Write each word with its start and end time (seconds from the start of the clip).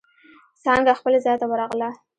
څانگه 0.63 0.93
خپل 0.99 1.13
ځای 1.25 1.35
ته 1.41 1.45
ورغله. 1.47 1.89